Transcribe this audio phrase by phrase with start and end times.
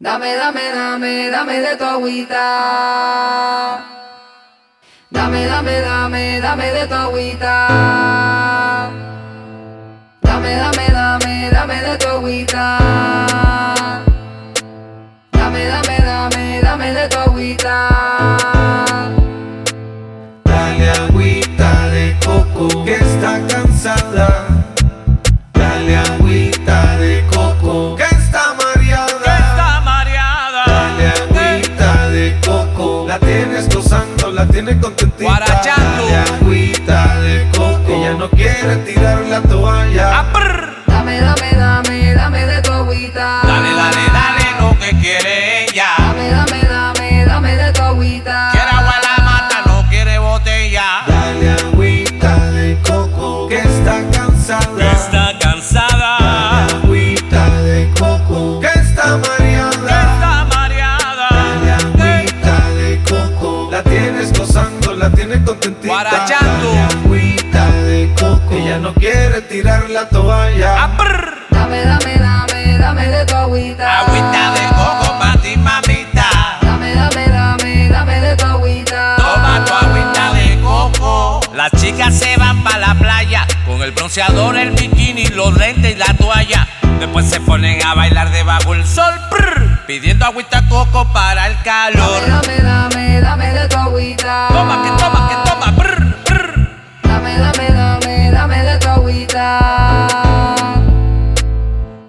[0.00, 3.84] Dame, dame, dame, dame de tu agüita.
[5.10, 7.99] Dame, dame, dame, dame de tu agüita.
[34.40, 35.24] La tienes contentita.
[35.24, 36.06] Guarachando.
[36.06, 37.92] Dale agüita de coco.
[37.92, 40.24] Ella no quiere tirar la toalla.
[40.86, 41.69] Dame, dame, dame
[69.30, 70.84] no quiere tirar la toalla.
[70.84, 71.46] Ah, prr.
[71.50, 74.00] Dame, dame, dame, dame de tu agüita.
[74.00, 76.58] Agüita de coco pa' ti, mamita.
[76.62, 79.16] Dame, dame, dame, dame de tu agüita.
[79.16, 81.40] Toma tu agüita de coco.
[81.54, 85.98] Las chicas se van pa' la playa con el bronceador, el bikini, los lentes y
[85.98, 86.66] la toalla.
[86.98, 92.26] Después se ponen a bailar debajo el sol, prr, pidiendo agüita coco para el calor.
[92.26, 94.48] Dame, dame, dame de tu agüita.
[94.48, 95.49] Toma, que toma, que toma,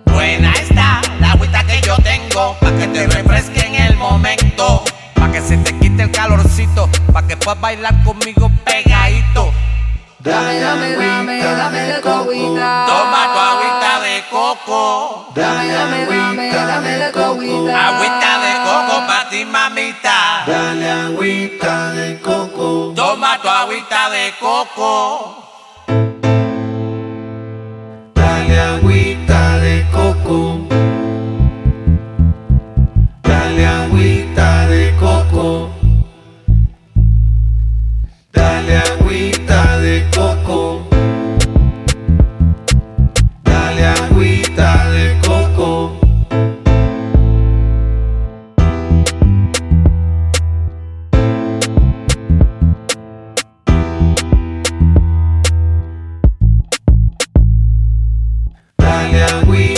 [0.05, 4.83] Buena está la agüita que yo tengo, pa' que te refresque en el momento,
[5.13, 9.53] pa' que se te quite el calorcito, pa' que puedas bailar conmigo pegadito.
[10.17, 12.85] Dame, dame, dame, dame de tu agüita.
[12.87, 15.31] Toma tu agüita de coco.
[15.35, 17.87] Dame, dame, dame, dame de tu agüita.
[17.87, 20.43] Agüita de coco pa' ti, mamita.
[20.47, 22.93] Dale agüita de coco.
[22.95, 25.50] Toma tu agüita de coco.
[28.79, 29.30] we
[59.47, 59.70] we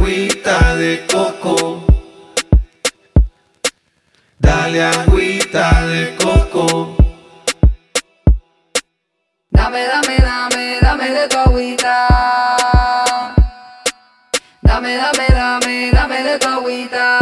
[0.00, 1.84] agüita de coco.
[4.38, 6.96] Dale agüita de coco.
[9.50, 12.06] Dame, dame, dame, dame de tu agüita.
[14.62, 17.18] Dame, dame, dame, dame de tu agüita.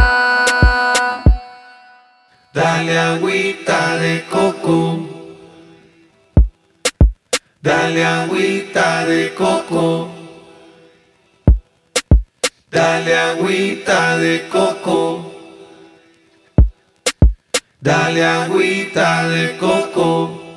[2.52, 4.78] Dale agüita de coco.
[7.60, 10.17] Dale agüita de coco.
[12.70, 15.32] Dale agüita de coco.
[17.80, 20.47] Dale agüita de coco.